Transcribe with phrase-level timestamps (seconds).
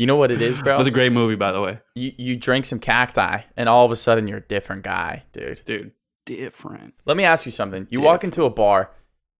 [0.00, 0.76] You know what it is, bro?
[0.76, 3.84] It was a great movie, by the way, you you drink some cacti, and all
[3.84, 5.60] of a sudden you're a different guy, dude.
[5.66, 5.92] dude.
[6.24, 6.94] Different.
[7.04, 7.86] Let me ask you something.
[7.90, 8.92] You walk into a bar,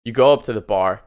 [0.05, 1.01] you go up to the bar.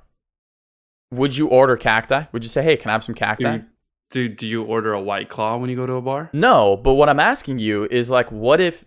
[1.13, 2.25] Would you order cacti?
[2.33, 3.45] Would you say, "Hey, can I have some cacti"?
[3.45, 3.67] Dude,
[4.11, 6.31] dude, do you order a white claw when you go to a bar?
[6.33, 8.85] No, but what I'm asking you is like, what if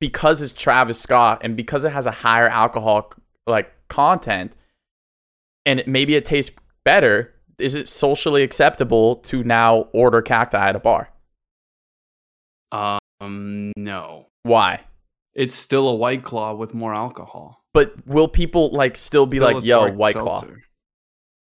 [0.00, 3.12] because it's Travis Scott and because it has a higher alcohol
[3.46, 4.56] like content,
[5.66, 10.78] and maybe it tastes better, is it socially acceptable to now order cacti at a
[10.80, 11.08] bar?
[12.72, 14.26] Um, no.
[14.42, 14.80] Why?
[15.34, 17.62] It's still a white claw with more alcohol.
[17.74, 20.44] But will people like still be Still like, "Yo, White Claw"?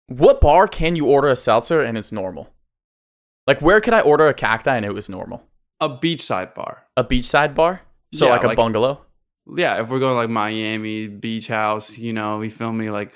[0.08, 2.50] What bar can you order a seltzer and it's normal?
[3.46, 5.44] Like, where could I order a cacti and it was normal?
[5.80, 6.84] A beachside bar.
[6.98, 7.82] A beachside bar?
[8.14, 9.02] So Yeah, like a like- bungalow?
[9.56, 13.14] Yeah, if we're going like Miami beach house, you know, we feel me like,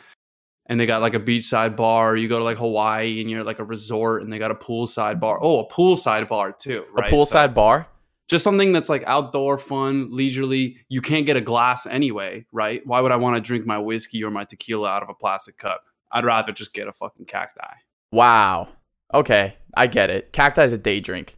[0.71, 2.15] and they got like a beachside bar.
[2.15, 5.19] You go to like Hawaii and you're like a resort, and they got a poolside
[5.19, 5.37] bar.
[5.41, 7.09] Oh, a poolside bar too, A right?
[7.09, 7.87] So poolside bar?
[8.29, 10.77] just something that's like outdoor, fun, leisurely.
[10.87, 12.81] You can't get a glass anyway, right?
[12.87, 15.57] Why would I want to drink my whiskey or my tequila out of a plastic
[15.57, 15.83] cup?
[16.09, 17.73] I'd rather just get a fucking cacti.
[18.13, 18.69] Wow.
[19.13, 20.31] Okay, I get it.
[20.31, 21.37] Cacti is a day drink.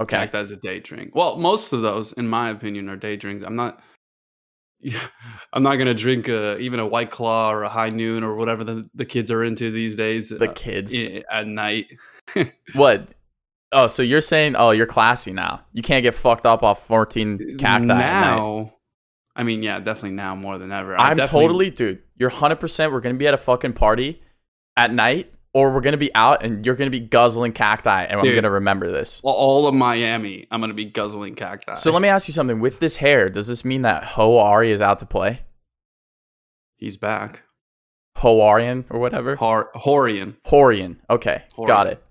[0.00, 0.16] Okay.
[0.18, 1.16] Cacti is a day drink.
[1.16, 3.44] Well, most of those, in my opinion, are day drinks.
[3.44, 3.82] I'm not.
[5.52, 8.64] I'm not gonna drink a, even a white claw or a high noon or whatever
[8.64, 10.28] the, the kids are into these days.
[10.30, 10.94] The uh, kids.
[11.30, 11.86] at night.
[12.74, 13.08] What?
[13.74, 15.62] Oh, so you're saying, oh, you're classy now.
[15.72, 17.64] You can't get fucked up off 14 cacti.
[17.64, 17.98] at night.
[17.98, 18.74] now,
[19.34, 20.94] I mean, yeah, definitely now more than ever.
[20.98, 22.02] I I'm definitely- totally, dude.
[22.16, 22.92] You're 100%.
[22.92, 24.22] We're going to be at a fucking party
[24.76, 28.24] at night, or we're to be out and you're to be guzzling cacti, and I'm
[28.24, 29.22] going to remember this.
[29.22, 30.46] well, all of Miami.
[30.50, 31.74] I'm gonna be guzzling cacti.
[31.74, 32.60] So let me ask you something.
[32.60, 35.40] With this hair, does this mean that Hoari is out to play?
[36.76, 37.42] He's back.
[38.18, 39.36] Hoarian or whatever?
[39.36, 40.36] Hor- Horian.
[40.46, 40.96] Horian.
[41.10, 42.02] Okay, got it.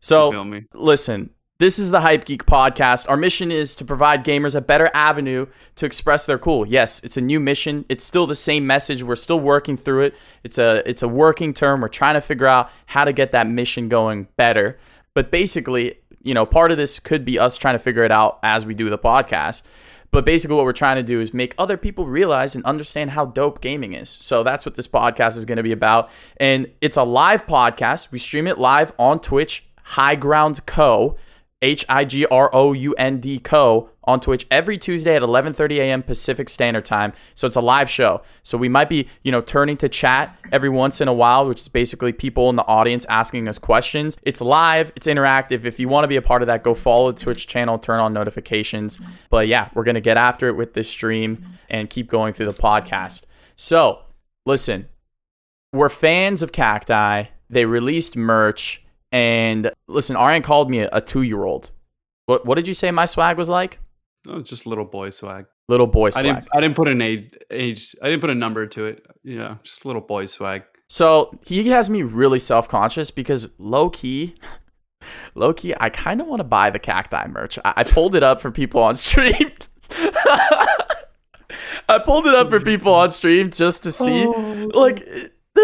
[0.00, 0.30] So
[0.74, 1.30] listen,
[1.64, 3.08] this is the Hype Geek podcast.
[3.08, 6.68] Our mission is to provide gamers a better avenue to express their cool.
[6.68, 7.86] Yes, it's a new mission.
[7.88, 9.02] It's still the same message.
[9.02, 10.14] We're still working through it.
[10.42, 11.80] It's a it's a working term.
[11.80, 14.78] We're trying to figure out how to get that mission going better.
[15.14, 18.40] But basically, you know, part of this could be us trying to figure it out
[18.42, 19.62] as we do the podcast.
[20.10, 23.24] But basically, what we're trying to do is make other people realize and understand how
[23.24, 24.10] dope gaming is.
[24.10, 26.10] So that's what this podcast is going to be about.
[26.36, 28.12] And it's a live podcast.
[28.12, 31.16] We stream it live on Twitch, High Ground Co.
[31.64, 33.88] H I G R O U N D Co.
[34.04, 36.02] on Twitch every Tuesday at 11:30 a.m.
[36.02, 37.14] Pacific Standard Time.
[37.34, 38.20] So it's a live show.
[38.42, 41.62] So we might be, you know, turning to chat every once in a while, which
[41.62, 44.18] is basically people in the audience asking us questions.
[44.22, 45.64] It's live, it's interactive.
[45.64, 47.98] If you want to be a part of that, go follow the Twitch channel, turn
[47.98, 48.98] on notifications.
[49.30, 52.52] But yeah, we're gonna get after it with this stream and keep going through the
[52.52, 53.24] podcast.
[53.56, 54.00] So
[54.44, 54.88] listen,
[55.72, 57.30] we're fans of Cacti.
[57.48, 58.83] They released merch.
[59.14, 61.70] And listen, Arian called me a, a two year old.
[62.26, 63.78] What, what did you say my swag was like?
[64.26, 65.46] Oh, just little boy swag.
[65.68, 66.24] Little boy I swag.
[66.24, 66.48] didn't.
[66.52, 67.32] I didn't put an age.
[67.48, 67.94] Age.
[68.02, 69.06] I didn't put a number to it.
[69.22, 70.64] Yeah, just little boy swag.
[70.88, 74.34] So he has me really self conscious because low key,
[75.36, 77.56] low key, I kind of want to buy the cacti merch.
[77.64, 79.52] I, I pulled it up for people on stream.
[81.88, 84.24] I pulled it up for people on stream just to see.
[84.26, 84.70] Oh.
[84.74, 85.06] Like,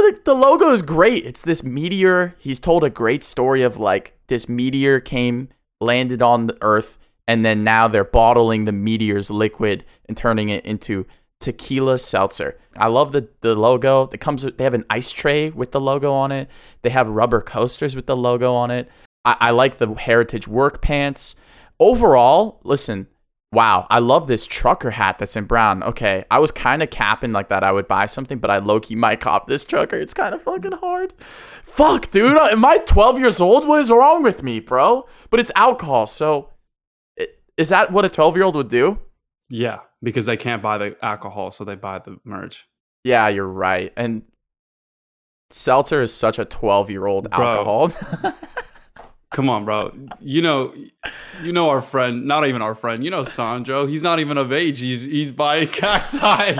[0.03, 1.25] the, the logo is great.
[1.25, 2.35] It's this meteor.
[2.39, 5.49] He's told a great story of like this meteor came,
[5.81, 10.65] landed on the earth, and then now they're bottling the meteor's liquid and turning it
[10.65, 11.07] into
[11.41, 12.59] tequila seltzer.
[12.77, 14.09] I love the the logo.
[14.13, 16.49] It comes with, they have an ice tray with the logo on it.
[16.83, 18.89] They have rubber coasters with the logo on it.
[19.25, 21.37] I, I like the heritage work pants.
[21.79, 23.07] Overall, listen,
[23.53, 25.83] wow, I love this trucker hat that's in brown.
[25.83, 28.81] Okay, I was kind of capping like that I would buy something, but I low
[28.81, 29.97] key might cop this trucker.
[29.97, 31.15] It's kind of fucking hard.
[31.65, 32.37] Fuck, dude.
[32.37, 33.67] Uh, am I 12 years old?
[33.67, 35.07] What is wrong with me, bro?
[35.31, 36.51] But it's alcohol, so
[37.57, 38.99] is that what a 12 year old would do?
[39.49, 42.69] Yeah, because they can't buy the alcohol, so they buy the merch.
[43.05, 43.93] Yeah, you're right.
[43.97, 44.23] And
[45.51, 47.93] seltzer is such a 12 year old alcohol.
[49.31, 49.93] Come on, bro.
[50.21, 50.75] You know,
[51.43, 52.27] you know our friend.
[52.27, 53.05] Not even our friend.
[53.05, 53.87] You know Sandro.
[53.87, 54.81] He's not even of age.
[54.81, 56.57] He's he's buying cacti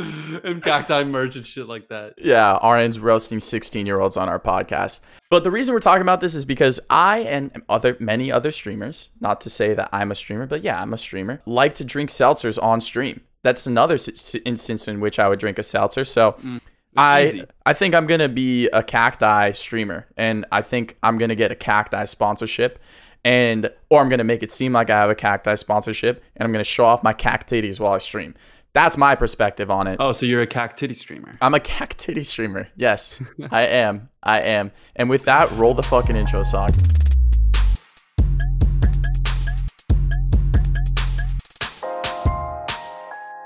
[0.44, 2.14] and cacti merch and shit like that.
[2.18, 5.00] yeah, Arian's roasting 16 year olds on our podcast.
[5.30, 9.10] But the reason we're talking about this is because I and other many other streamers,
[9.20, 12.10] not to say that I'm a streamer, but yeah, I'm a streamer, like to drink
[12.10, 13.20] seltzers on stream.
[13.42, 13.96] That's another
[14.44, 16.04] instance in which I would drink a seltzer.
[16.04, 16.60] So mm.
[16.96, 17.44] I.
[17.64, 21.54] I think I'm gonna be a cacti streamer, and I think I'm gonna get a
[21.54, 22.78] cacti sponsorship,
[23.24, 26.52] and or I'm gonna make it seem like I have a cacti sponsorship, and I'm
[26.52, 28.34] gonna show off my cactities while I stream.
[28.72, 29.96] That's my perspective on it.
[29.98, 31.36] Oh, so you're a cactity streamer?
[31.40, 32.68] I'm a cactity streamer.
[32.76, 34.08] Yes, I am.
[34.22, 34.70] I am.
[34.96, 36.68] And with that, roll the fucking intro song.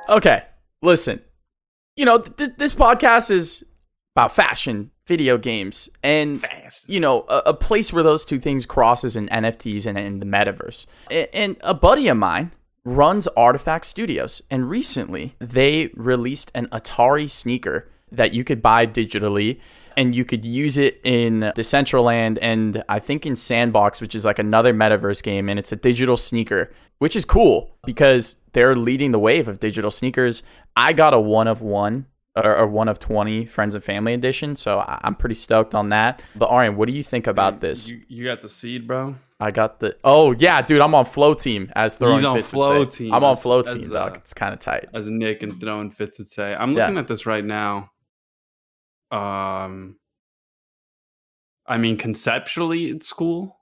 [0.09, 0.45] Okay,
[0.83, 1.23] listen.
[1.97, 3.65] You know, th- this podcast is
[4.17, 6.45] about fashion, video games, and
[6.87, 10.27] you know, a, a place where those two things crosses in NFTs and in the
[10.27, 10.87] metaverse.
[11.11, 12.53] A- And a buddy of mine
[12.85, 19.61] runs RTFKT Studios, and recently they released an Atari sneaker that you could buy digitally.
[19.97, 24.41] And you could use it in Decentraland and I think in Sandbox, which is like
[24.41, 29.19] another metaverse game, and it's a digital sneaker, which is cool because they're leading the
[29.19, 30.43] wave of digital sneakers.
[30.77, 32.07] I got a one of one
[32.37, 34.57] or, one of 20 friends and family edition.
[34.57, 36.21] So I- I'm pretty stoked on that.
[36.35, 37.89] But Arian, what do you think about this?
[37.89, 39.15] You, you got the seed, bro.
[39.41, 39.97] I got the.
[40.05, 43.05] Oh yeah, dude, I'm on flow team as throwing He's on would flow say.
[43.05, 44.13] team I'm on flow as, team, dog.
[44.13, 44.89] uh, It's kind of tight.
[44.95, 46.55] As Nick and throwing fits would say.
[46.55, 46.85] I'm Yeah.
[46.85, 47.91] looking at this right now.
[49.11, 49.97] Um,
[51.67, 53.57] I mean, conceptually, it's cool.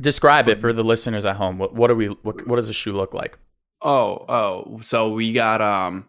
[0.00, 1.58] Describe it for the listeners at home.
[1.58, 2.06] What, what are we?
[2.06, 3.38] What, what does a shoe look like?
[3.80, 4.80] Oh, oh.
[4.82, 6.08] So we got um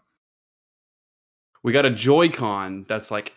[1.64, 3.34] we got a Joy-Con that's like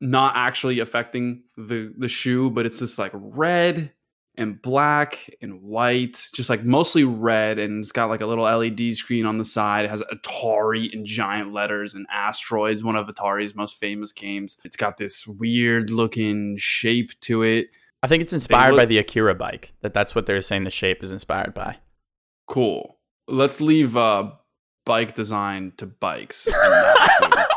[0.00, 3.92] not actually affecting the the shoe, but it's just like red
[4.36, 8.94] and black and white, just like mostly red, and it's got like a little LED
[8.94, 9.84] screen on the side.
[9.84, 14.58] It has Atari in giant letters and Asteroids, one of Atari's most famous games.
[14.64, 17.68] It's got this weird looking shape to it.
[18.02, 19.72] I think it's inspired look- by the Akira bike.
[19.82, 20.64] That that's what they're saying.
[20.64, 21.76] The shape is inspired by.
[22.48, 22.98] Cool.
[23.28, 24.32] Let's leave uh
[24.84, 26.46] bike design to bikes.
[26.46, 27.42] and not shoe.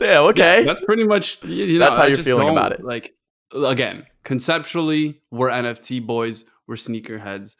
[0.00, 0.20] Yeah.
[0.20, 0.64] Okay.
[0.64, 2.82] That's pretty much you you know, That's how I you're feeling about it.
[2.82, 3.14] Like
[3.54, 7.54] again, conceptually, we're NFT boys, we're sneakerheads.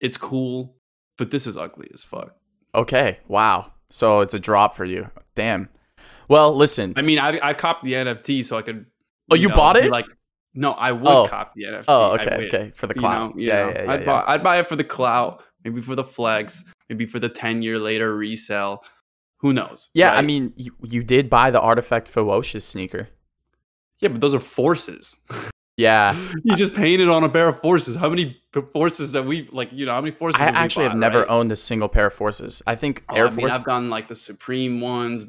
[0.00, 0.76] It's cool,
[1.18, 2.34] but this is ugly as fuck.
[2.74, 3.18] okay.
[3.28, 3.72] Wow.
[3.90, 5.10] So it's a drop for you.
[5.34, 5.68] Damn.
[6.28, 6.94] Well, listen.
[6.96, 8.86] I mean, I I copped the NFT so I could.
[9.30, 9.90] Oh, you bought it?
[9.90, 10.06] Like,
[10.54, 11.26] no, I would Oh.
[11.28, 11.84] cop the NFT.
[11.88, 12.46] Oh, okay.
[12.46, 12.72] Okay.
[12.74, 13.34] For the you clout.
[13.34, 14.06] know, you yeah, know, yeah, yeah, I'd yeah.
[14.06, 17.62] buy I'd buy it for the clout, maybe for the flex, maybe for the ten
[17.62, 18.82] year later resell.
[19.38, 19.90] Who knows?
[19.94, 23.08] Yeah, I mean, you, you did buy the RTFKT FEWOCiOUS sneaker.
[24.00, 25.16] yeah, but those are forces.
[25.76, 26.14] Yeah,
[26.44, 27.96] you just painted on a pair of forces.
[27.96, 28.40] How many
[28.72, 29.72] forces that we like?
[29.72, 30.40] You know, how many forces?
[30.40, 31.28] I actually have never right?
[31.28, 32.62] owned a single pair of Forces.
[32.64, 33.54] I think Oh, Air I mean, Force.
[33.54, 35.26] I've gotten like the Supreme ones.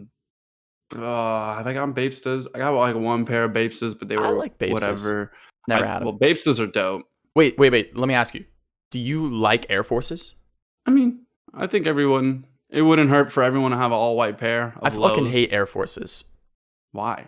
[0.93, 2.47] Uh, have I gotten Bapestas?
[2.53, 4.71] I got like one pair of Bapestas, but they I were like Bapestas.
[4.71, 5.31] whatever.
[5.67, 6.05] never I- had them.
[6.05, 7.03] Well, Bapestas are dope.
[7.35, 7.97] wait, wait, wait.
[7.97, 8.45] Let me ask you.
[8.91, 10.35] Do you like Air Forces?
[10.85, 11.21] I mean,
[11.53, 12.45] I think everyone.
[12.69, 14.73] It wouldn't hurt for everyone to have an all white pair.
[14.81, 15.33] I fucking Lows.
[15.33, 16.25] hate Air Forces.
[16.91, 17.27] Why?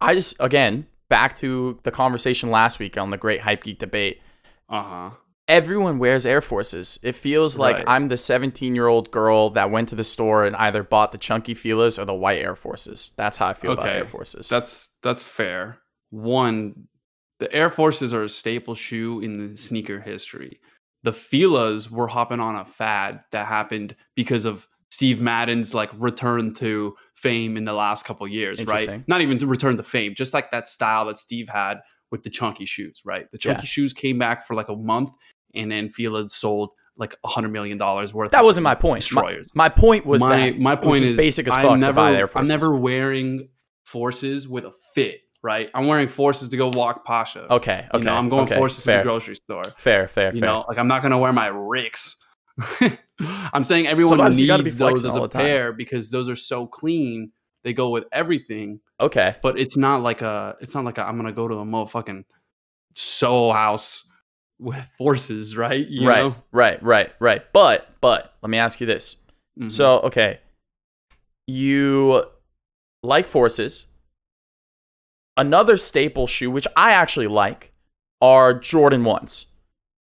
[0.00, 4.20] I just again back to the conversation last week on the Great Hype Geek debate.
[4.68, 5.10] Uh huh.
[5.48, 6.98] Everyone wears Air Forces.
[7.02, 7.84] It feels like Right.
[7.88, 11.18] I'm the 17 year old girl that went to the store and either bought the
[11.18, 13.12] chunky Fila's or the white Air Forces.
[13.16, 13.98] That's how I feel about Okay.
[13.98, 14.48] Air Forces.
[14.48, 15.78] That's that's fair.
[16.10, 16.84] One,
[17.40, 20.60] the Air Forces are a staple shoe in the sneaker history.
[21.02, 26.54] The Fila's were hopping on a fad that happened because of Steve Madden's like return
[26.54, 29.02] to fame in the last couple years, right?
[29.08, 31.80] Not even to return to fame, just like that style that Steve had
[32.12, 33.28] with the chunky shoes, right?
[33.32, 33.66] The chunky Yeah.
[33.66, 35.10] shoes came back for like a month,
[35.54, 38.30] and then Fila sold like a hundred million dollars worth.
[38.30, 39.10] that of wasn't my point.
[39.12, 39.50] My, Destroyers.
[39.54, 42.38] my point was my that my point is basic as I'm fuck never, to buy
[42.38, 43.48] I'm never wearing
[43.84, 45.70] forces with a fit, right?
[45.74, 47.46] I'm wearing forces to go walk Pasha.
[47.52, 47.98] Okay, okay.
[47.98, 49.64] You know, I'm going okay, forces fair, to the grocery store.
[49.78, 50.48] Fair, fair, You fair.
[50.48, 52.16] know, like I'm not gonna wear my Ricks.
[53.54, 56.36] I'm saying everyone Sometimes you gotta be needs those as a pair because those are
[56.36, 57.32] so clean.
[57.64, 59.36] They go with everything, okay.
[59.42, 60.56] but it's not like a.
[60.60, 62.24] It's not like i am gonna go to a motherfucking
[62.94, 64.10] soul House
[64.58, 65.86] with forces, right?
[65.86, 66.36] You right, know?
[66.50, 67.42] right, right, right.
[67.52, 69.16] But, but let me ask you this.
[69.58, 69.70] Mhm.
[69.70, 70.40] So, okay,
[71.46, 72.24] you
[73.02, 73.86] like forces.
[75.36, 77.72] Another staple shoe, which I actually like,
[78.20, 79.46] are Jordan ones.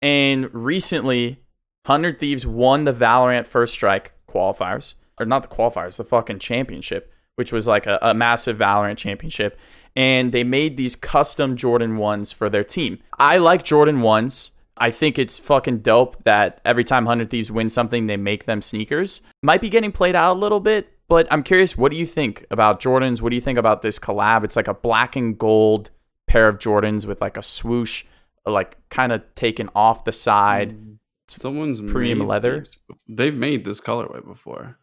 [0.02, 1.40] And recently,
[1.86, 7.12] Hundred Thieves won the Valorant First Strike qualifiers, or not the qualifiers, the fucking championship,
[7.36, 9.58] which was like a, a massive Valorant championship.
[9.96, 13.00] And they made these custom Jordan ones for their team.
[13.18, 14.52] I like Jordan ones.
[14.78, 18.62] I think it's fucking dope that every time 100 Thieves win something, they make them
[18.62, 19.22] sneakers.
[19.42, 22.46] Might be getting played out a little bit, but I'm curious, what do you think
[22.52, 23.22] about Jordans?
[23.22, 24.44] What do you think about this collab?
[24.44, 25.92] It's like a black and gold
[26.28, 28.04] pair of Jordans with like a swoosh,
[28.46, 30.72] like kind of taken off the side.
[30.78, 30.98] Mm.
[31.30, 32.60] Someone's premium made leather?
[32.60, 34.78] this- They've made this colorway before.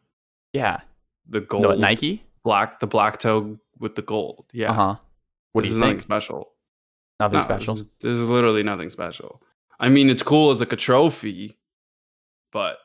[0.54, 0.80] Yeah.
[1.28, 2.22] The gold, No, Nike?
[2.44, 4.46] Black, the black toe with the gold.
[4.52, 4.70] Yeah.
[4.70, 4.96] Uh huh.
[5.52, 5.96] What do This you is think?
[5.96, 6.48] Nothing special.
[7.20, 7.74] Nothing No, special.
[7.74, 9.42] This is, literally nothing special.
[9.78, 11.58] I mean, it's cool as like a trophy,
[12.52, 12.78] but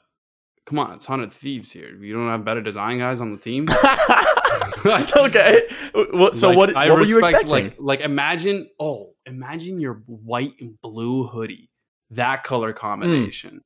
[0.65, 1.89] come on, it's hundred thieves here.
[1.95, 3.67] You don't have better design guys on the team.
[4.85, 5.63] Okay.
[6.13, 7.49] Well, so Like, what, I what were you respect, expecting?
[7.49, 11.69] Like, like imagine, oh, imagine your white and blue hoodie,
[12.11, 12.77] that color Hmm.
[12.77, 13.61] combination.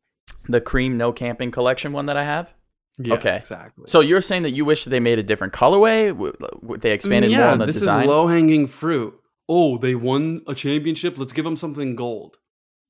[0.48, 2.54] the cream no camping collection one that I have?
[2.98, 3.38] Yeah, Okay.
[3.38, 3.86] exactly.
[3.88, 6.10] So you're saying that you wish they made a different colorway?
[6.10, 8.04] W- w- They expanded mm, yeah, more on the this design.
[8.04, 9.14] is low hanging fruit.
[9.50, 11.18] Oh, they won a championship.
[11.18, 12.38] Let's give them something gold.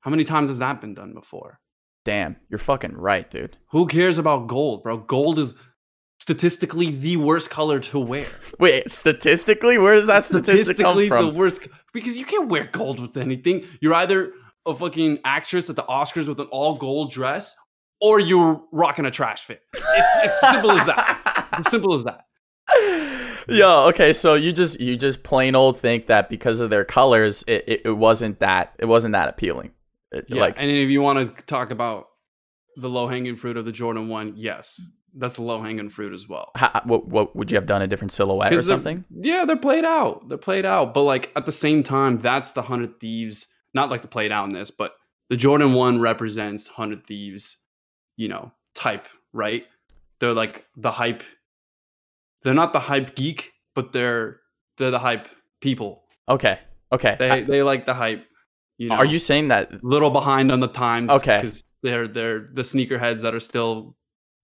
[0.00, 1.60] How many times has that been done before?
[2.04, 3.56] Damn, you're fucking right, dude.
[3.70, 4.98] Who cares about gold, bro?
[4.98, 5.54] Gold is
[6.20, 8.26] statistically the worst color to wear.
[8.58, 11.30] Wait, statistically, where does that statistic come statistically from?
[11.30, 13.64] the worst because you can't wear gold with anything.
[13.80, 14.32] You're either
[14.66, 17.54] a fucking actress at the Oscars with an all gold dress,
[18.02, 19.62] or you're rocking a trash fit.
[19.74, 21.48] It's as simple as that.
[21.52, 22.24] As simple as that.
[23.48, 27.42] Yo, okay, so you just you just plain old think that because of their colors,
[27.48, 29.72] it, it, it wasn't that it wasn't that appealing.
[30.12, 30.40] It- Yeah.
[30.40, 32.06] Like, and if you want to talk about
[32.76, 34.80] the low hanging fruit of the Jordan One, yes,
[35.16, 36.52] that's low hanging fruit as well.
[36.56, 39.04] ha, what what would you have done a different silhouette or something?
[39.10, 40.28] Yeah, they're played out.
[40.28, 40.94] They're played out.
[40.94, 43.46] But like at the same time, that's the hundred thieves.
[43.74, 44.92] Not like the played out in this, but
[45.30, 47.56] the Jordan One represents hundred thieves.
[48.22, 49.66] You know, type right.
[50.20, 51.24] They're like the hype.
[52.44, 54.38] They're not the hype geek, but they're
[54.76, 55.26] they're the hype
[55.60, 56.04] people.
[56.28, 56.60] Okay,
[56.92, 57.16] okay.
[57.18, 58.24] They they like the hype.
[58.78, 59.82] You know, Are you saying that?
[59.82, 61.10] little behind on the times?
[61.10, 61.38] Okay.
[61.38, 63.96] because they're they're the sneakerheads that are still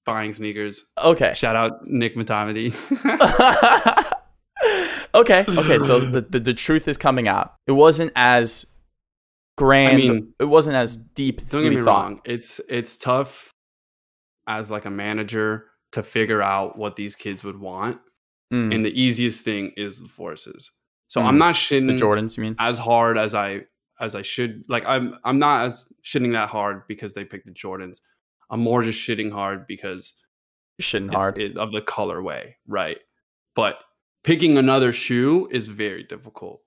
[0.04, 0.84] buying sneakers.
[0.98, 1.34] Okay.
[1.36, 2.74] Shout out Nick Matamidi.
[5.14, 5.44] okay.
[5.48, 5.78] Okay.
[5.78, 7.54] So the, the the truth is coming out.
[7.68, 8.66] It wasn't as
[9.56, 9.98] grand.
[9.98, 11.48] mean, it wasn't as deep.
[11.48, 11.86] Don't get me thought.
[11.86, 12.20] wrong.
[12.24, 13.54] It's it's tough
[14.48, 18.00] as like a manager to figure out what these kids would want.
[18.52, 20.70] Mm, And the easiest thing is the forces.
[21.08, 21.24] So Mm.
[21.26, 22.56] I'm not shitting the Jordans, you mean?
[22.58, 23.64] as hard as I
[24.00, 24.64] as I should.
[24.68, 27.98] Like I'm I'm not as shitting that hard because they picked the Jordans.
[28.50, 30.14] I'm more just shitting hard because
[30.80, 31.38] shitting it- hard.
[31.38, 32.98] it- of the colorway, right?
[33.54, 33.78] But
[34.24, 36.62] picking another shoe is very difficult.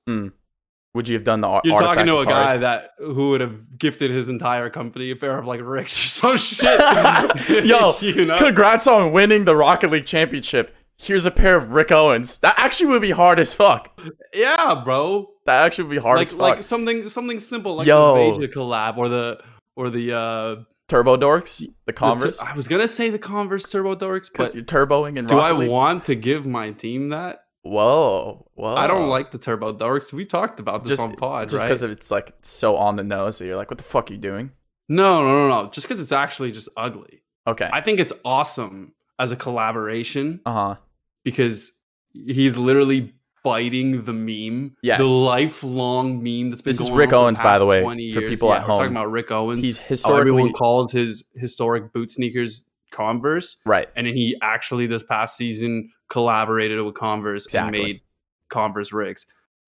[0.93, 4.12] Would you have done the You're talking to a guy that who would have gifted
[4.12, 6.38] his entire company a pair of like Ricks or some
[7.48, 7.65] shit.
[7.65, 8.38] Yo, you know?
[8.38, 10.75] Congrats on winning the Rocket League championship.
[10.98, 12.38] Here's a pair of Rick Owens.
[12.39, 14.00] That actually would be hard as fuck.
[14.33, 15.29] yeah, bro.
[15.45, 16.39] That actually would be hard Like as fuck.
[16.41, 18.33] like something something simple like Yo.
[18.33, 19.41] the Veja collab or the
[19.75, 20.55] or the uh
[20.89, 24.53] Turbo Dorks, the the Converse, tu- I was gonna say the Converse Turbo Dorks, but
[24.53, 25.69] you're turboing and do I League.
[25.71, 27.40] want to give my team that?
[27.63, 28.75] Whoa, whoa!
[28.75, 30.12] I don't like the Turbo Dorks.
[30.12, 31.70] We talked about this just on pod, just right?
[31.70, 34.20] because it's like so on the nose that you're like, what the fuck are you
[34.20, 34.51] doing?
[34.89, 35.70] no, no, no, no.
[35.70, 37.22] Just because it's actually just ugly.
[37.48, 37.70] Okay.
[37.72, 40.41] I think it's awesome as a collaboration.
[40.46, 40.75] Uh huh.
[41.24, 41.72] because
[42.13, 43.13] he's literally
[43.44, 44.75] biting the meme.
[44.82, 45.00] Yes.
[45.00, 48.20] The lifelong meme that's been This is Rick Owens, by past the way, 20 for
[48.20, 48.30] years.
[48.32, 49.63] people Yeah, at We're talking about Rick Owens.
[49.63, 53.58] He's how historically everyone calls his historic boot sneakers Converse.
[53.65, 53.88] right.
[53.96, 57.80] And then he actually this past season collaborated with Converse Exactly.
[57.80, 58.01] and made
[58.50, 59.25] Converse Ricks.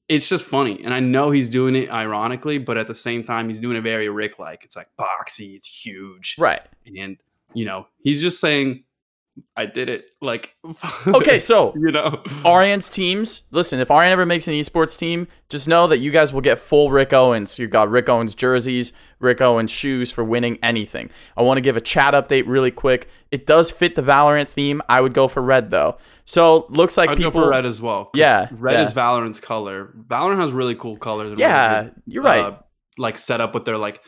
[0.09, 0.83] It's just funny.
[0.83, 3.81] And I know he's doing it ironically, but at the same time, he's doing it
[3.81, 4.65] very Rick like.
[4.65, 6.35] It's like boxy, it's huge.
[6.37, 6.61] Right.
[6.85, 7.17] And,
[7.53, 8.83] you know, he's just saying,
[9.55, 10.05] I did it.
[10.21, 10.55] Like,
[11.07, 13.43] Okay, so you know, Arian's teams.
[13.51, 16.59] Listen, if Arian ever makes an esports team, just know that you guys will get
[16.59, 17.57] full Rick Owens.
[17.57, 21.09] You got Rick Owens jerseys, Rick Owens shoes for winning anything.
[21.35, 23.09] I want to give a chat update really quick.
[23.31, 24.81] It does fit the Valorant theme.
[24.87, 25.97] I would go for red though.
[26.25, 27.31] So looks like I'd people.
[27.31, 28.11] go for red as well.
[28.13, 28.83] Yeah, red yeah.
[28.83, 29.93] is Valorant's color.
[30.07, 31.37] Valorant has really cool colors.
[31.37, 32.45] Yeah, really good, you're right.
[32.45, 32.57] uh,
[32.97, 34.01] like set up with their like,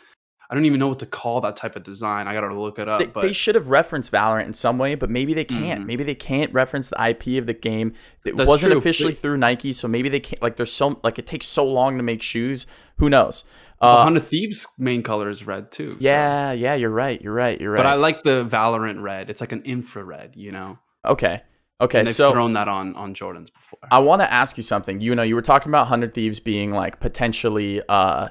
[0.50, 2.28] I don't even know what to call that type of design.
[2.28, 3.00] I gotta look it up.
[3.00, 5.82] they, but they should have referenced Valorant in some way, but maybe they can't.
[5.84, 5.86] Mhm.
[5.88, 7.94] Maybe they can't reference the IP of the game.
[8.24, 8.78] It That's wasn't true.
[8.80, 10.42] officially They- through Nike, so maybe they can't.
[10.42, 12.68] Like, there's so like it takes so long to make shoes.
[12.98, 13.44] Who knows?
[13.82, 15.92] the Uh, Hundred Thieves main color is red too.
[15.94, 17.22] so- yeah, yeah, you're right.
[17.22, 17.60] You're right.
[17.60, 17.78] You're right.
[17.80, 19.30] but I like the Valorant red.
[19.30, 20.80] It's like an infrared, you know.
[21.06, 21.42] okay,
[21.82, 22.06] okay.
[22.06, 23.80] So thrown that on on Jordans before.
[23.92, 25.02] I want to ask you something.
[25.02, 28.30] You know, you were talking about Hundred Thieves being like potentially, uh,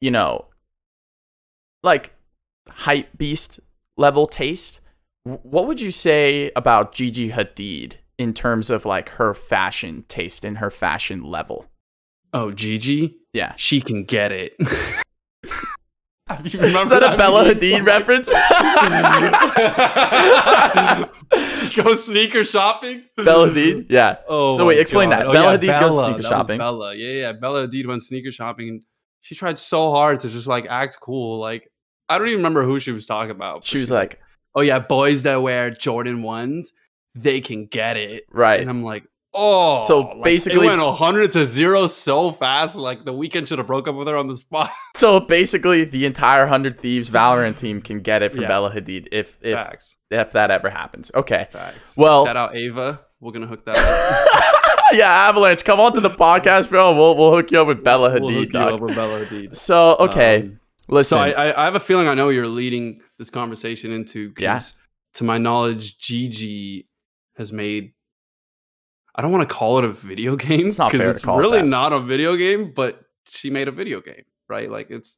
[0.00, 0.46] you know,
[1.82, 2.12] like
[2.68, 3.60] hype beast
[3.96, 4.80] level taste.
[5.24, 10.58] What would you say about Gigi Hadid in terms of like her fashion taste and
[10.58, 11.66] her fashion level?
[12.32, 13.54] oh, Gigi, Yeah.
[13.56, 14.54] she can get it.
[16.44, 17.56] You that a Bella meme?
[17.56, 18.28] Hadid reference?
[21.72, 23.02] she goes sneaker shopping.
[23.16, 23.86] Bella Hadid?
[23.90, 24.16] Yeah.
[24.28, 25.20] Oh, So wait, explain God.
[25.20, 25.26] that.
[25.26, 26.58] Oh, Bella yeah, Hadid goes sneaker That shopping.
[26.58, 27.32] Bella, yeah, yeah.
[27.32, 28.82] Bella Hadid went sneaker shopping, and
[29.20, 31.38] she tried so hard to just like act cool.
[31.40, 31.69] Like
[32.10, 33.64] I don't even remember who she was talking about.
[33.64, 34.20] She was like,
[34.54, 36.72] "Oh yeah, boys that wear Jordan ones,
[37.14, 38.60] they can get it." right.
[38.60, 42.76] And I'm like, "Oh." So like, basically- it went 100 to zero so fast.
[42.76, 44.70] Like the Weeknd should have broke up with her on the spot.
[44.96, 48.48] So basically, the entire Hundred Thieves Valorant team can get it from Yeah.
[48.48, 49.96] Bella Hadid if if Facts.
[50.10, 51.10] if that ever happens.
[51.14, 51.46] Okay.
[51.52, 51.96] Facts.
[51.96, 53.00] Well- shout out Ava.
[53.20, 54.92] We're gonna hook that up.
[54.92, 56.94] yeah, Avalanche, come on to the podcast, bro.
[56.96, 58.20] We'll we'll hook you up with Bella Hadid.
[58.22, 58.72] we'll hook you dog.
[58.74, 59.54] up with Bella Hadid.
[59.56, 60.59] So okay, Um,
[60.90, 61.16] listen.
[61.16, 64.74] So I, I, I have a feeling I know you're leading this conversation into because
[65.14, 66.88] to my knowledge, Gigi
[67.36, 67.92] has made.
[69.14, 71.62] I don't want to call it a video game It's not it's call it really
[71.62, 74.70] not a video game, but she made a video game, right?
[74.70, 75.16] Like it's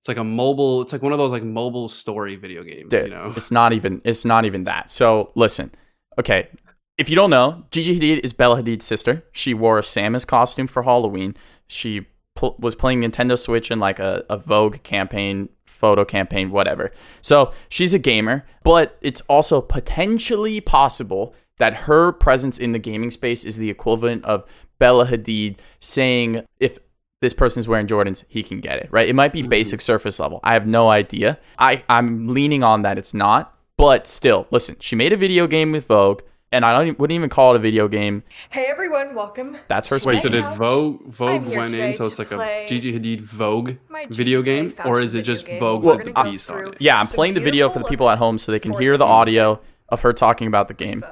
[0.00, 0.82] it's like a mobile.
[0.82, 2.90] It's like one of those like mobile story video games.
[2.90, 4.90] Dude, you know, it's not even it's not even that.
[4.90, 5.70] So listen,
[6.18, 6.48] okay.
[6.96, 9.24] If you don't know, Gigi Hadid is Bella Hadid's sister.
[9.32, 11.36] She wore a Samus costume for Halloween.
[11.66, 16.92] She pl- was playing Nintendo Switch in like a, a Vogue campaign, photo campaign, whatever.
[17.22, 23.10] So she's a gamer, but it's also potentially possible that her presence in the gaming
[23.10, 24.44] space is the equivalent of
[24.78, 26.78] Bella Hadid saying, if
[27.20, 29.08] this person's wearing Jordans, he can get it, right?
[29.08, 29.48] It might be mm-hmm.
[29.48, 30.40] basic surface level.
[30.42, 31.38] I have no idea.
[31.58, 35.72] I, I'm leaning on that it's not, but still, listen, she made a video game
[35.72, 36.22] with Vogue,
[36.54, 38.22] and I don't, e- wouldn't even call it a video game.
[38.50, 39.56] Hey everyone, welcome.
[39.66, 41.94] That's her Wait, so did Vogue Vogue went in?
[41.94, 43.72] So it's like a Gigi Hadid Vogue
[44.08, 45.48] video game, or is it just.
[45.58, 46.76] Vogue with the piece on it?
[46.80, 49.04] Yeah, I'm playing the video for the people at home so they can hear the
[49.04, 51.04] audio of her talking about the game.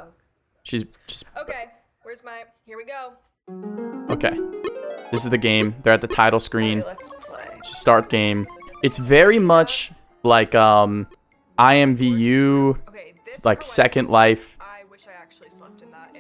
[0.63, 1.65] She's just Okay,
[2.03, 2.45] where's my?
[2.65, 3.15] Here we go.
[4.11, 4.39] okay.
[5.11, 5.75] This is the game.
[5.83, 6.85] They're at the title screen.
[6.87, 7.61] Let's play.
[7.65, 8.47] Start game.
[8.85, 9.91] It's very much
[10.23, 11.09] like um
[11.59, 12.79] IMVU
[13.45, 14.57] like Second Life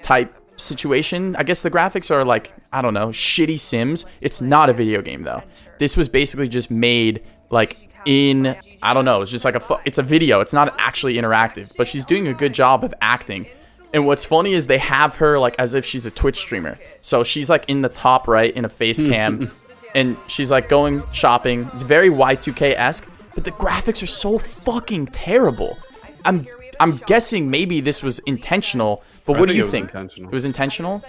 [0.03, 1.37] type situation.
[1.37, 4.07] I guess the graphics are like I don't know, shitty Sims.
[4.21, 5.43] It's not a video game though.
[5.79, 9.23] This was basically just made like in I don't know.
[9.23, 10.41] It's just like a fu- it's a video.
[10.41, 13.47] It's not actually interactive, but she's doing a good job of acting.
[13.95, 16.79] And what's funny is they have her like as if she's a Twitch streamer.
[17.01, 19.51] So she's like in the top right in a face cam
[19.95, 21.69] and she's like going shopping.
[21.73, 25.79] It's very Y2K-esque, but the graphics are so fucking terrible.
[26.25, 26.47] I'm
[26.81, 29.95] I'm guessing maybe this was intentional, but I what do you it think?
[29.95, 31.03] It was intentional?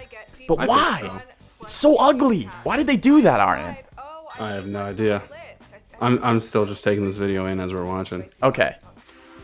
[0.48, 0.98] But I why?
[1.00, 1.22] so.
[1.62, 2.44] It's so ugly.
[2.64, 3.76] Why did they do that, Aryan?
[3.98, 5.22] Oh, I have no idea.
[6.00, 8.28] I'm I'm still just taking this video in as we're watching.
[8.42, 8.74] Okay.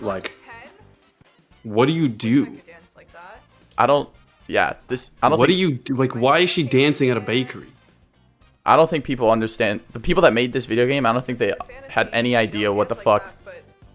[0.01, 0.33] Like,
[1.63, 2.47] what do you do?
[2.47, 3.41] Dance like that.
[3.79, 4.09] I don't
[4.51, 5.95] yeah, this I don't What do you do?
[5.95, 7.69] Like, why is she dancing at a bakery?
[8.67, 11.39] I don't think people understand the people that made this video game, I don't think
[11.39, 11.55] they
[11.89, 13.33] had any idea what the fuck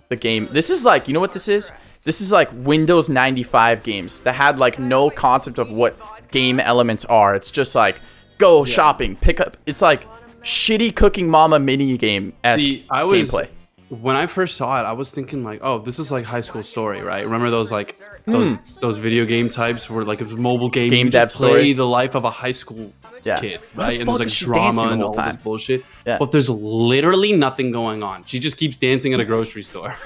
[0.10, 0.48] the game.
[0.52, 1.72] This is like, you know what this is?
[2.06, 5.98] This is like Windows 95 games that had like no concept of what
[6.30, 7.36] game elements are.
[7.36, 8.00] It's just like
[8.38, 9.58] go shopping, pick up.
[9.66, 10.08] It's like
[10.42, 13.50] shitty cooking mama mini game as gameplay.
[13.90, 16.62] when I first saw it, I was thinking like, oh, this is like High School
[16.62, 17.26] Story, right?
[17.26, 18.34] Remember those like hmm.
[18.34, 20.92] those those video game types where like it was a mobile game.
[20.92, 21.74] Game you dev just play story.
[21.74, 23.40] the life of a high school Yeah.
[23.40, 24.00] kid, the right?
[24.00, 25.84] And there's like drama and all this bullshit.
[26.06, 26.20] Yeah.
[26.20, 28.26] But there's literally nothing going on.
[28.26, 29.96] She just keeps dancing at a grocery store.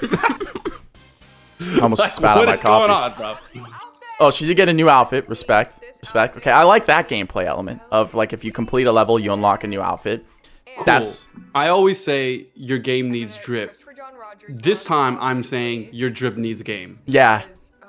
[1.60, 2.88] I almost Like, spat out what my is coffee.
[2.88, 3.36] going on, bro?
[4.22, 5.28] Oh, she did get a new outfit.
[5.28, 5.80] Respect.
[6.00, 6.36] Respect.
[6.36, 9.64] Okay, I like that gameplay element of like if you complete a level, you unlock
[9.64, 10.26] a new outfit.
[10.84, 11.42] That's Cool.
[11.54, 13.74] I always say your game needs drip.
[14.48, 16.98] This time I'm saying your drip needs game.
[17.06, 17.42] yeah.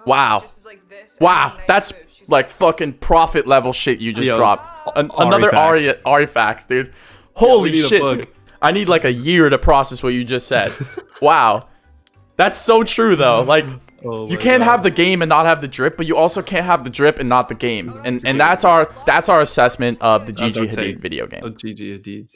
[0.05, 0.45] Wow.
[1.19, 1.93] Wow, that's
[2.27, 4.67] like fucking prophet level shit you just Yo, dropped.
[4.97, 5.89] An- another Ari.
[6.05, 6.91] Ari fact, dude.
[7.36, 8.01] Holy a shit.
[8.01, 8.27] dude.
[8.62, 10.73] I need like a year to process what you just said.
[11.21, 11.67] wow.
[12.38, 13.44] That's so true though.
[13.48, 13.65] Like
[14.04, 14.72] Oh you can't God.
[14.72, 17.20] have the game and not have the drip, but you also can't have the drip
[17.20, 18.00] and not the game.
[18.04, 20.76] And and that's our that's our assessment of the That's Gigi.
[20.76, 21.41] Hadid video game.
[21.44, 22.36] Oh, Gigi Hadid's.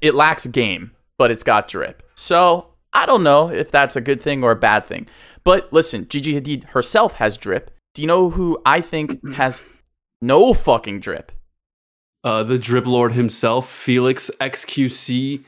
[0.00, 2.02] It lacks game, but it's got drip.
[2.16, 5.06] So I don't know if that's a good thing or a bad thing.
[5.44, 7.70] But listen, Gigi Hadid herself has drip.
[7.94, 9.62] Do you know who I think has
[10.20, 11.30] no fucking drip?
[12.24, 15.44] Uh, the drip lord himself, Felix XQC,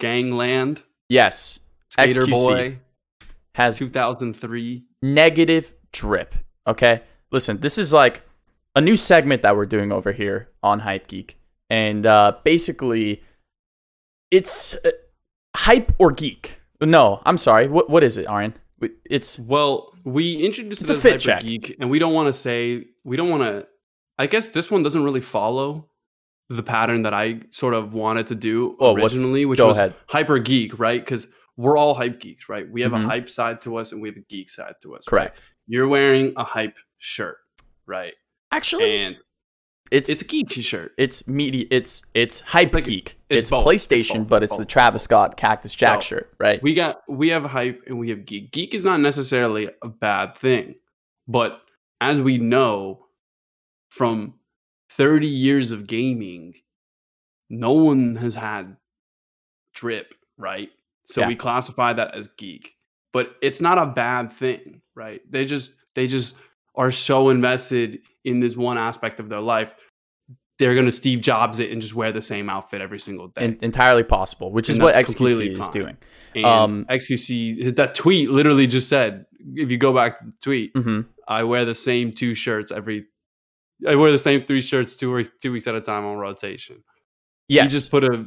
[0.00, 2.78] Gangland, Yes, Skater XQC Boy,
[3.56, 4.84] has 2003.
[5.02, 6.34] negative drip.
[6.66, 8.22] Okay, listen, this is like
[8.74, 11.38] a new segment that we're doing over here on Hype Geek,
[11.70, 13.22] and uh, basically,
[14.30, 14.90] it's uh,
[15.56, 16.60] hype or geek.
[16.80, 17.68] No, I'm sorry.
[17.68, 18.54] What what is it, Aryan?
[19.08, 21.42] It's Well, we introduced It's it a fit Hyper check.
[21.42, 23.66] Geek, and we don't want to say we don't want to.
[24.18, 25.88] I guess this one doesn't really follow
[26.48, 29.94] the pattern that I sort of wanted to do Oh, originally, which was ahead.
[30.08, 31.00] hyper geek, right?
[31.02, 32.68] Because we're all hype geeks, right?
[32.70, 33.04] We have Mhm.
[33.04, 35.04] a hype side to us, and we have a geek side to us.
[35.10, 35.24] right?
[35.28, 35.42] correct.
[35.66, 37.38] You're wearing a hype shirt,
[37.86, 38.14] right?
[38.52, 39.16] Actually, And
[39.90, 40.92] it's it's a geeky shirt.
[40.98, 41.66] it's media.
[41.70, 43.18] It's it's hype Like, geek.
[43.30, 43.50] it's It's.
[43.50, 44.28] It's PlayStation, both.
[44.28, 44.64] but it's the.
[44.64, 46.62] Travis Scott Cactus Jack So, shirt, right?
[46.62, 48.52] we got we have hype and we have geek.
[48.52, 50.76] Geek is not necessarily a bad thing,
[51.26, 51.60] but
[52.00, 53.06] as we know
[53.88, 54.34] from
[54.90, 56.54] 30 years of gaming,
[57.50, 58.76] no one has had
[59.72, 60.70] drip, right?
[61.06, 61.28] So Yeah.
[61.28, 62.74] we classify that as geek.
[63.12, 65.20] But it's not a bad thing, right?
[65.30, 66.36] They just they just
[66.74, 69.74] are so invested in this one aspect of their life.
[70.58, 73.42] they're gonna Steve Jobs it and just wear the same outfit every single day.
[73.42, 75.98] En- entirely possible, which is what XQC is doing.
[76.34, 80.70] And um, XQC that tweet literally just said, if you go back to the tweet,
[80.74, 83.04] hmm I wear the same two shirts every.
[83.86, 86.82] I wear the same three shirts two or two weeks at a time on rotation.
[87.48, 87.64] Yes.
[87.64, 88.24] He just put a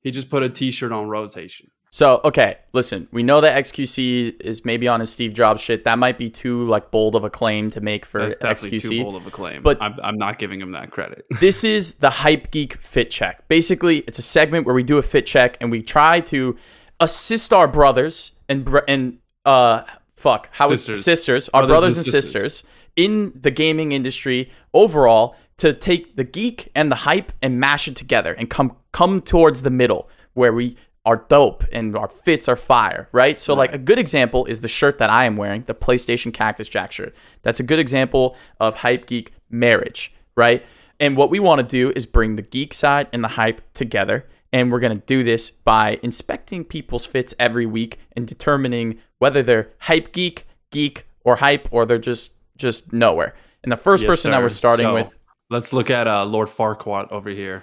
[0.00, 1.68] he just put a t-shirt on rotation.
[1.96, 5.84] So okay, listen, we know that XQC is maybe on his Steve Jobs shit.
[5.84, 8.88] That might be too like bold of a claim to make for That's definitely too
[8.90, 9.02] XQC.
[9.02, 9.62] bold of a claim.
[9.62, 11.24] But- I'm, I'm not giving him that credit.
[11.40, 13.48] this is the Hype Geek Fit Check.
[13.48, 16.54] Basically, it's a segment where we do a fit check and we try to
[17.00, 19.84] assist our brothers and br- and uh
[20.16, 21.02] fuck how Sisters.
[21.02, 22.52] sisters, our brothers, Brothers and and sisters.
[22.56, 22.70] sisters.
[22.96, 27.96] in the gaming industry overall to take the geek and the hype and mash it
[27.96, 32.56] together and come come towards the middle where we are dope and our fits are
[32.56, 33.38] fire, right?
[33.38, 36.68] So like a good example is the shirt that I am wearing, the PlayStation Cactus
[36.68, 37.14] Jack shirt.
[37.42, 40.66] That's a good example of hype geek marriage, right?
[40.98, 44.26] And what we want to do is bring the geek side and the hype together.
[44.52, 49.42] And we're going to do this by inspecting people's fits every week and determining whether
[49.42, 53.34] they're hype geek, geek, or hype, or they're just just nowhere.
[53.62, 55.18] And the first Yes, person that we're starting So, with,
[55.50, 57.62] Let's look at uh, Lord Farquaad over here.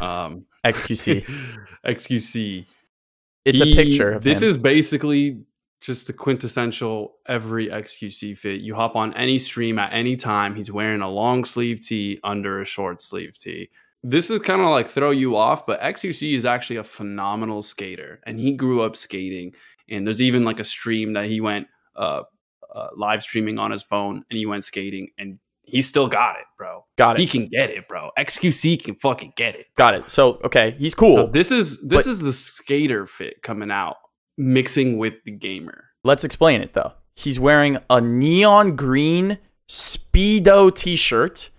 [0.00, 1.24] Um, XQC.
[1.86, 2.66] XQC.
[3.46, 4.48] It's a picture of this him.
[4.48, 5.42] is basically
[5.80, 8.60] just the quintessential every XQC fit.
[8.60, 10.56] You hop on any stream at any time.
[10.56, 13.70] He's wearing a long sleeve tee under a short sleeve tee.
[14.02, 18.20] This is kind of like throw you off, but XQC is actually a phenomenal skater,
[18.24, 19.54] and he grew up skating.
[19.88, 22.22] And there's even like a stream that he went uh,
[22.74, 26.44] uh, live streaming on his phone, and he went skating, and he still got it,
[26.56, 26.84] bro.
[26.96, 27.20] Got it.
[27.20, 28.10] He can get it, bro.
[28.18, 29.66] XQC can fucking get it.
[29.76, 30.10] Got it.
[30.10, 31.26] So okay, he's So cool.
[31.26, 33.96] this is this But- is the skater fit coming out,
[34.38, 35.84] mixing with the gamer.
[36.04, 36.92] Let's explain it though.
[37.14, 41.50] He's wearing a neon green speedo t-shirt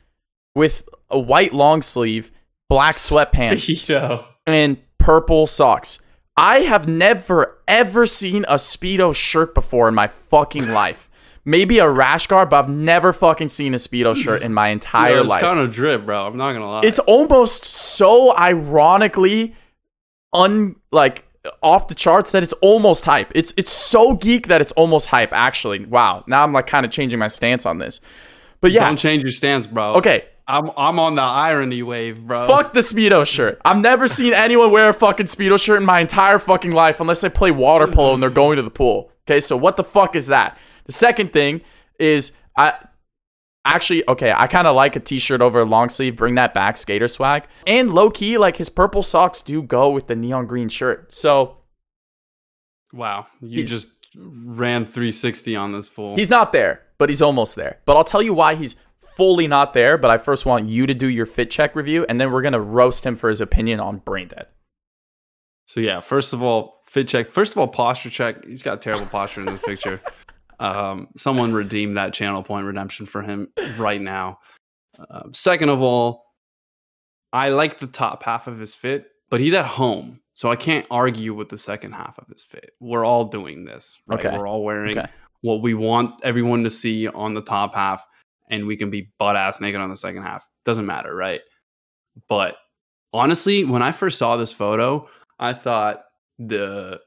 [0.56, 2.32] with a white long sleeve,
[2.70, 4.26] black sweatpants, Speedo.
[4.46, 6.00] and purple socks.
[6.36, 11.10] I have never ever seen a speedo shirt before in my fucking life.
[11.47, 15.15] Maybe a rash guard, but I've never fucking seen a speedo shirt in my entire
[15.15, 15.41] Yo, it's life.
[15.41, 16.27] kind of drip, bro.
[16.27, 16.81] I'm not gonna lie.
[16.83, 19.55] it's almost so ironically
[20.33, 21.23] un like
[21.63, 23.31] off the charts that it's almost hype.
[23.33, 25.86] It's it's so geek that it's almost hype actually.
[25.86, 26.25] Wow.
[26.27, 28.01] Now I'm like kind of changing my stance on this.
[28.60, 28.86] But yeah.
[28.86, 29.93] Don't change your stance, bro.
[29.93, 30.25] Okay.
[30.49, 32.45] I'm I'm on the irony wave, bro.
[32.45, 33.62] Fuck the speedo shirt.
[33.63, 37.21] I've never seen anyone wear a fucking speedo shirt in my entire fucking life unless
[37.21, 39.12] they play water polo and they're going to the pool.
[39.25, 40.57] Okay, so what the fuck is that?
[40.88, 41.62] The second thing
[42.00, 42.73] is I
[43.65, 46.78] actually okay, I kind of like a t-shirt over a long sleeve, bring that back
[46.78, 47.43] skater swag.
[47.65, 51.13] And low key like his purple socks do go with the neon green shirt.
[51.13, 51.58] So,
[52.93, 56.15] Wow, you just ran 360 on this fool.
[56.15, 57.80] he's not there, but he's almost there.
[57.86, 58.76] But I'll tell you why he's
[59.17, 62.21] fully not there, but I first want you to do your fit check review and
[62.21, 64.45] then we're going to roast him for his opinion on brain dead.
[65.65, 67.28] So yeah, first of all, fit check.
[67.28, 68.45] First of all, posture check.
[68.45, 70.00] He's got terrible posture in this picture.
[70.60, 74.39] Um, someone redeem that channel point redemption for him right now.
[75.10, 76.26] Uh, second of all,
[77.34, 80.88] I like the top half of his fit, but he's at home, so I can't
[80.89, 82.72] argue with the second half of his fit.
[82.80, 84.26] We're all doing this, right?
[84.26, 84.36] Okay.
[84.36, 85.08] We're all wearing Okay.
[85.41, 88.04] what we want everyone to see on the top half,
[88.50, 90.48] and we can be butt ass naked on the second half.
[90.65, 91.41] Doesn't matter, right?
[92.28, 92.58] But
[93.13, 96.04] honestly, when I first saw this photo, I thought
[96.39, 97.00] the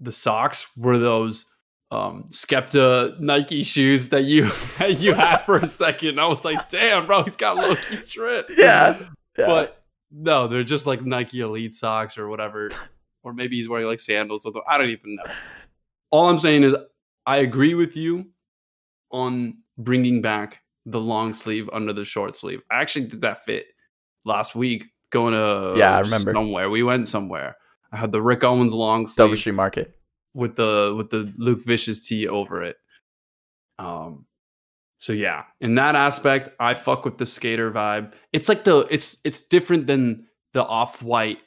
[0.00, 1.44] the socks were those
[1.90, 6.20] um Skepta Nike shoes that you that you had for a second.
[6.20, 8.48] I was like, damn, bro, he's got low key trip.
[8.58, 8.98] Yeah.
[9.36, 12.70] But no, they're just like Nike Elite socks or whatever.
[13.22, 14.54] Or maybe he's wearing like sandals them.
[14.68, 15.32] I don't even know.
[16.10, 16.74] All I'm saying is
[17.24, 18.26] I agree with you
[19.12, 22.62] on bringing back the long sleeve under the short sleeve.
[22.70, 23.66] I actually did that fit
[24.24, 26.32] last week going to Yeah, I remember.
[26.32, 26.68] somewhere.
[26.68, 27.56] We went somewhere.
[27.92, 29.97] I had the Rick Owens long sleeve Street Market.
[30.38, 32.76] With the with the Luke Vicious tee over it.
[33.78, 34.24] Um
[35.00, 38.12] so yeah, in that aspect, I fuck with the skater vibe.
[38.32, 41.38] It's like the it's it's different than the off-white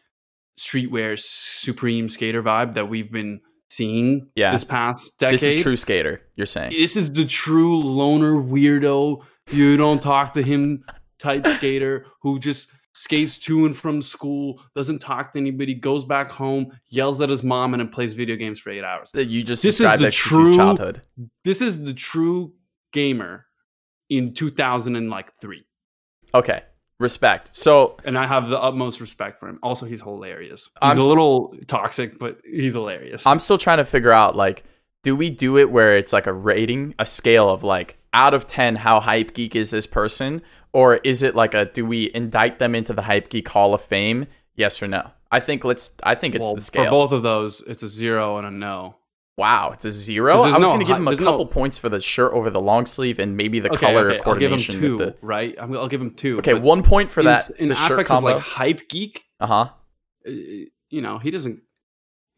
[0.60, 4.52] streetwear supreme skater vibe that we've been seeing Yeah.
[4.52, 5.34] this past decade.
[5.40, 6.72] This is true skater, you're saying.
[6.72, 9.24] This is the true loner weirdo.
[9.52, 10.84] You don't talk to him
[11.20, 12.70] type skater who just
[13.02, 17.44] skates to and from school, doesn't talk to anybody, goes back home, yells at his
[17.44, 19.12] mom, and then plays video games for eight hours.
[19.12, 21.02] That you just This is the true- childhood.
[21.44, 22.54] This is the true
[22.94, 23.48] gamer
[24.10, 25.66] in 2003.
[26.36, 26.62] Okay.
[27.00, 27.50] Respect.
[27.58, 29.58] So And I have the utmost respect for him.
[29.64, 30.66] Also, he's hilarious.
[30.66, 33.26] He's I'm a little toxic, but he's hilarious.
[33.26, 34.64] I'm still trying to figure out like,
[35.02, 38.46] do we do it where it's like a rating, a scale of like out of
[38.46, 40.42] 10 how hype geek is this person
[40.74, 43.82] or is it like a do we indict them into the hype geek hall of
[43.82, 47.12] fame yes or no i think let's i think it's well, the scale for both
[47.12, 48.96] of those, it's a zero and a no.
[49.38, 50.34] wow it's a zero.
[50.34, 52.50] i was no gonna give him a there's no- couple points for the shirt over
[52.50, 55.56] the long sleeve and maybe the Okay, color okay, I'll give him two, with right?
[55.60, 56.38] I'm, I'll give him two.
[56.40, 59.24] okay one point for in, that in the aspects of like hype geek.
[59.40, 59.70] uh-huh
[60.28, 60.32] uh,
[60.90, 61.62] You know, he doesn't.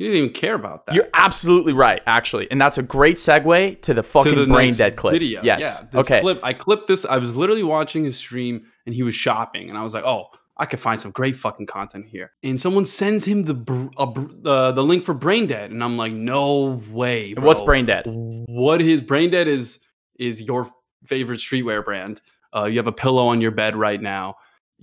[0.04, 0.96] He didn't even care about that.
[0.96, 4.74] you're absolutely right actually and that's a great segue to the fucking to the brain
[4.74, 5.42] dead clip Video.
[5.44, 6.40] yes Yeah, this okay Clip.
[6.44, 7.06] I clipped this.
[7.06, 10.28] I was literally watching his stream, and he was shopping, and I was like, "Oh,
[10.58, 14.06] I could find some great fucking content here." And someone sends him the br- uh,
[14.08, 18.04] br- the the link for Brain Dead, and I'm like, "No way." What's brain dead
[18.08, 19.80] What his Brain Dead is
[20.20, 20.68] is your
[21.06, 22.22] favorite streetwear brand.
[22.56, 24.36] Uh, you have a pillow on your bed right now.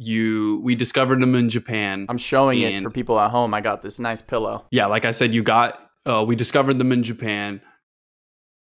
[0.03, 2.07] You we discovered them in Japan.
[2.09, 5.11] i'm showing it for people at home i got this nice pillow yeah, like I
[5.13, 7.61] said, you got uh, we discovered them in Japan.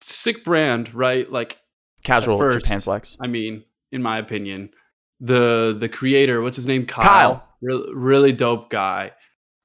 [0.01, 1.29] Sick brand, right?
[1.31, 1.59] Like
[2.03, 4.71] casual first, japan flex I mean, in my opinion,
[5.19, 6.85] the the creator, what's his name?
[6.85, 7.03] Kyle.
[7.03, 7.43] Kyle.
[7.61, 9.11] Really, really dope guy.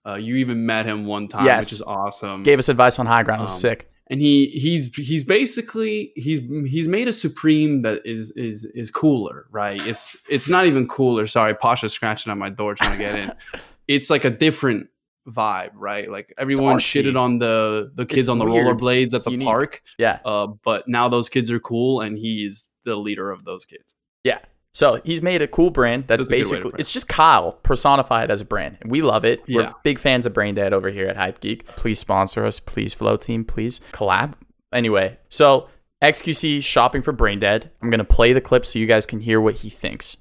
[0.07, 1.67] Uh, you even met him one time, Yes.
[1.71, 2.43] which is awesome.
[2.43, 6.13] gave us advice on high ground it was Um, sick and he he's he's basically
[6.17, 9.85] he's he's made a supreme that is is is cooler, right?
[9.87, 11.27] It's it's not even cooler.
[11.27, 13.33] Sorry, Pasha's scratching on my door trying to get in.
[13.89, 14.89] it's like a different
[15.27, 16.11] vibe, right?
[16.11, 18.67] Like everyone shitted on the the kids It's on the weird.
[18.77, 19.47] rollerblades at the unique.
[19.47, 23.65] park, yeah uh, but now those kids are cool, and he's the leader of those
[23.65, 23.95] kids.
[24.25, 24.41] Yeah.
[24.75, 26.81] So he's made a cool brand that's, That's a good way to basically brand.
[26.81, 28.79] it's just Kyle personified as a brand.
[28.81, 29.43] And we love it.
[29.49, 31.67] We're big fans of Brain Dead over here at Hype Geek.
[31.77, 32.59] Please sponsor us.
[32.59, 33.45] Please Flow Team.
[33.45, 34.35] Please collab.
[34.73, 35.69] Anyway, so
[36.03, 37.71] XQC shopping for Brain Dead.
[37.83, 40.17] I'm gonna play the clip so you guys can hear what he thinks.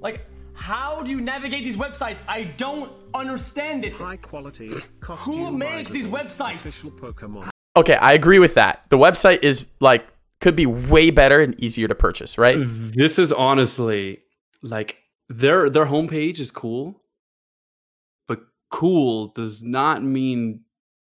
[0.00, 0.24] Like,
[0.54, 2.22] how do you navigate these websites?
[2.28, 3.94] I don't understand it.
[3.94, 4.70] High quality.
[5.00, 6.54] Who makes these websites?
[6.54, 7.50] Official Pokemon.
[7.76, 8.84] Okay, I agree with that.
[8.90, 10.06] The website is like
[10.42, 12.56] could be way better and easier to purchase, right?
[12.58, 14.18] This is honestly
[14.60, 17.00] like their their homepage is cool,
[18.28, 20.60] but cool does not mean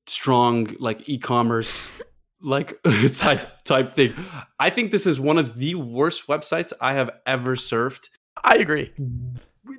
[0.08, 1.90] strong like e-commerce
[2.42, 2.80] like
[3.18, 4.14] type type thing.
[4.60, 8.10] I think this is one of the worst websites I have ever surfed.
[8.44, 8.94] I agree.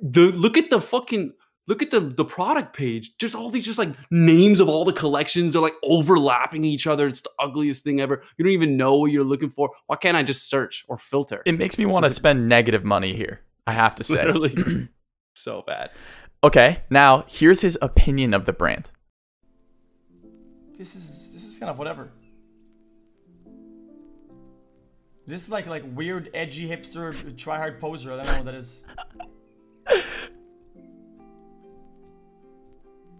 [0.01, 1.33] The look at the fucking
[1.67, 3.13] look at the the product page.
[3.19, 5.53] There's all these just like names of all the collections.
[5.53, 7.07] They're like overlapping each other.
[7.07, 8.23] It's the ugliest thing ever.
[8.37, 9.71] You don't even know what you're looking for.
[9.87, 11.43] Why can't I just search or filter?
[11.45, 13.41] It makes me want to spend negative money here.
[13.67, 14.25] I have to say.
[14.25, 14.87] Literally
[15.35, 15.93] so bad.
[16.43, 18.91] Okay, now here's his opinion of the brand.
[20.77, 22.11] This is this is kind of whatever.
[25.25, 28.13] This is like like weird, edgy hipster, try hard poser.
[28.13, 28.85] I don't know what that is.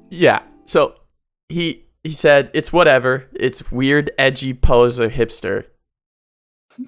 [0.10, 0.42] Yeah.
[0.66, 0.96] So
[1.50, 3.26] he he said it's whatever.
[3.34, 5.66] It's weird, edgy poser hipster.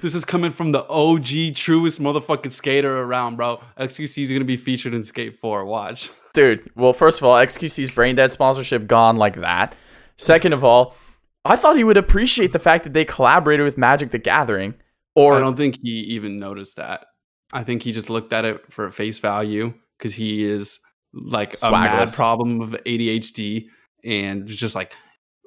[0.00, 3.62] This is coming from the OG truest motherfucking skater around, bro.
[3.78, 5.64] XQC is gonna be featured in Skate 4.
[5.64, 6.10] Watch.
[6.34, 9.76] Dude, well, first of all, XQC's Brain Dead sponsorship gone like that.
[10.18, 10.96] Second of all,
[11.44, 14.74] I thought he would appreciate the fact that they collaborated with Magic the Gathering.
[15.14, 17.06] Or I don't think he even noticed that.
[17.52, 20.80] I think he just looked at it for a face value because he is
[21.12, 23.66] like a mad problem of ADHD
[24.04, 24.94] and just like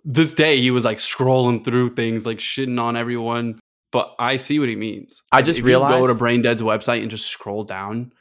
[0.03, 3.59] this day he was like scrolling through things like shitting on everyone.
[3.91, 5.21] But I see what he means.
[5.31, 8.11] I just if you go to Brain Dead's website and just scroll down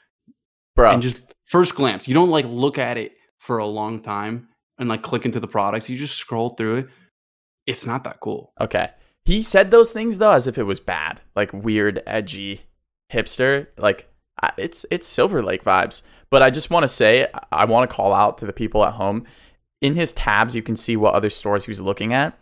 [0.76, 4.48] bro, and just first glance, you don't like look at it for a long time
[4.78, 5.88] and like click into the products.
[5.88, 6.88] You just scroll through it.
[7.66, 8.52] It's not that cool.
[8.60, 8.90] okay.
[9.24, 12.62] He said those things though as if it was bad, like weird, edgy,
[13.12, 13.68] hipster.
[13.78, 14.08] Like
[14.58, 16.02] it's it's Silver Lake vibes.
[16.32, 18.94] But I just want to say, I- want to call out to the people at
[18.94, 19.26] home.
[19.82, 22.38] In his tabs, you can see what other stores he's looking at,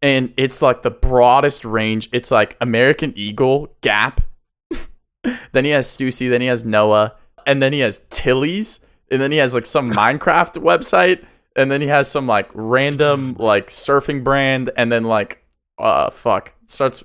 [0.00, 2.08] and it's like the broadest range.
[2.12, 4.22] It's like American Eagle, Gap.
[5.52, 6.30] then he has Stussy.
[6.30, 7.14] Then he has Noah,
[7.46, 11.22] and then he has Tilly's, and then he has like some Minecraft website,
[11.56, 15.44] and then he has some like random like surfing brand, and then like
[15.76, 17.04] uh fuck starts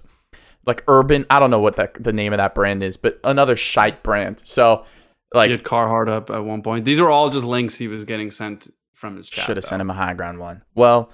[0.66, 1.26] like urban.
[1.30, 4.40] I don't know what that the name of that brand is, but another shite brand.
[4.46, 4.86] So
[5.34, 6.86] like he had Carhartt up at one point.
[6.86, 9.46] These are all just links he was getting sent from his chat.
[9.46, 10.62] should have sent him a high ground one.
[10.76, 11.12] Well,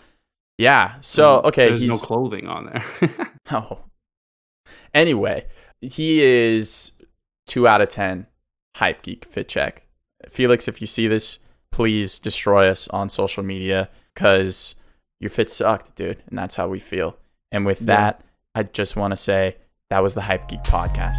[0.58, 0.96] yeah.
[1.02, 3.32] So okay, There's he's no clothing on there.
[3.52, 3.84] oh.
[4.94, 5.46] Anyway,
[5.82, 6.92] he is
[7.46, 8.28] two out of ten.
[8.76, 9.86] Hype geek fit check.
[10.30, 11.40] Felix, if you see this,
[11.72, 14.76] please destroy us on social media because
[15.20, 17.18] your fit sucked, dude, and that's how we feel.
[17.52, 17.86] And with Yeah.
[17.86, 18.22] that,
[18.56, 19.56] I just want to say
[19.90, 21.18] that was the Hype Geek podcast.